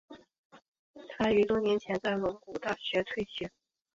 [1.19, 3.51] 他于多年前在龙谷大学退学。